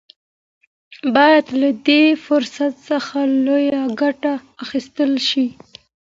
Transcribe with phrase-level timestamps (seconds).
[1.15, 5.47] باید له دې فرصت څخه لویه ګټه واخیستل شي.